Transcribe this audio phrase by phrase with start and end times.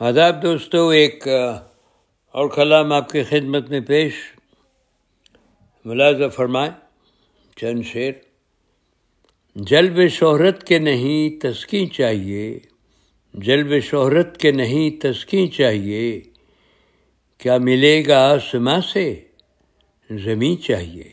[0.00, 1.28] آداب دوستو، ایک
[2.26, 4.14] اور کلام آپ کی خدمت میں پیش۔
[5.84, 6.72] ملازہ فرمائیں
[7.56, 8.12] چند شیر
[9.54, 12.58] جلب شہرت کے نہیں تسکیں چاہیے،
[13.34, 16.20] جلب شہرت کے نہیں تسکیں چاہیے۔
[17.38, 19.24] کیا ملے گا آسماں سے
[20.10, 21.10] زمیں چاہیے؟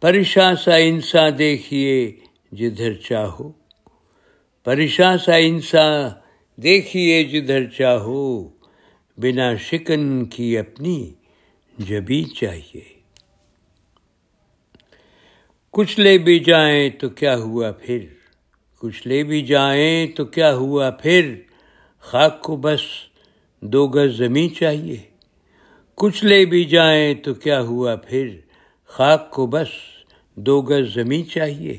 [0.00, 2.16] پریشان سا انسان دیکھیے
[2.52, 3.52] جدھر چاہو۔
[4.64, 6.19] پریشان سا انسان
[6.62, 8.48] دیکھیے جدھر چاہو،
[9.18, 11.10] بنا شکن کی اپنی
[11.78, 13.00] جبی چاہیے۔
[15.70, 17.98] کچھ لے بھی جائیں تو کیا ہوا پھر؟
[18.78, 21.34] کچھ لے بھی جائیں تو کیا ہوا پھر؟
[22.00, 22.80] خاک کو بس
[23.60, 24.96] دو گز زمیں چاہیے۔
[25.94, 28.28] کچھ لے بھی جائیں تو کیا ہوا پھر؟
[28.86, 29.68] خاک کو بس
[30.34, 31.76] دو گز زمیں چاہیے۔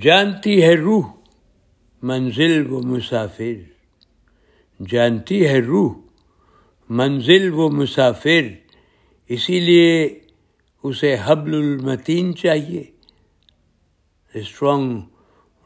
[0.00, 1.23] جانتی ہے روح
[2.04, 3.54] منزل و مسافر۔
[4.86, 5.94] جانتی ہے روح،
[6.90, 8.42] منزل و مسافر،
[9.28, 10.18] اسی لیے
[10.82, 12.84] اسے حبل المتین چاہیے۔
[14.34, 15.00] Strong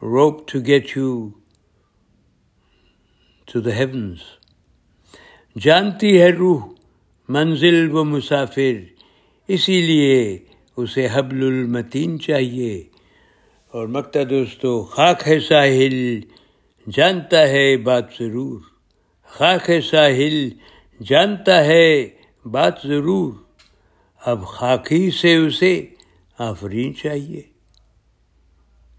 [0.01, 1.29] rope to get you
[3.45, 4.19] to the heavens
[5.59, 6.65] جانتی ہے روح،
[7.29, 8.83] منزل و مسافر،
[9.47, 10.37] اسی لیے
[10.77, 12.83] اسے حبل المتین چاہیے۔
[13.71, 16.21] اور مکتا دوستو، خاک ہے ساحل،
[16.91, 18.59] جانتا ہے بات ضرور۔
[19.23, 20.49] خاک ہے ساحل،
[21.03, 22.09] جانتا ہے
[22.45, 23.33] بات ضرور۔
[24.25, 25.85] اب خاک ہی سے اسے
[26.37, 27.41] آفرین چاہیے۔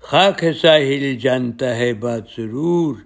[0.00, 2.96] خاک ہے ساحل، جانتا ہے بات ضرور۔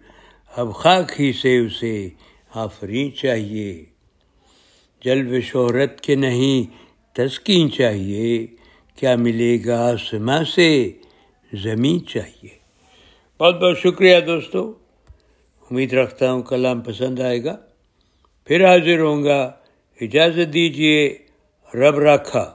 [0.56, 2.08] اب خاک ہی سے اسے
[2.54, 3.84] آفرین چاہیے۔
[5.04, 6.76] جلب شہرت کے نہیں
[7.14, 8.46] تسکین چاہیے۔
[8.96, 10.92] کیا ملے گا آسماں سے؟
[11.62, 12.48] زمین چاہیے۔
[13.40, 14.74] بہت بہت شکریہ دوستو۔
[15.70, 17.56] امید رکھتا ہوں کلام پسند آئے گا۔
[18.44, 19.52] پھر حاضر ہوں گا۔
[20.00, 21.18] اجازت دیجیے
[21.74, 22.42] رب رکھا۔